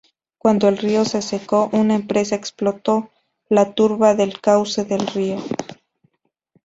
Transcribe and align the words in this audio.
Cuando 0.39 0.67
el 0.67 0.79
río 0.79 1.05
se 1.05 1.21
secó 1.21 1.69
una 1.73 1.93
empresa 1.93 2.33
explotó 2.33 3.11
la 3.49 3.75
turba 3.75 4.15
del 4.15 4.41
cauce 4.41 4.83
del 4.83 5.05
río. 5.05 5.37